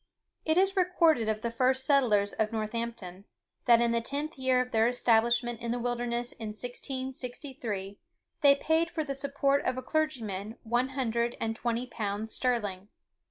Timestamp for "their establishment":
4.71-5.59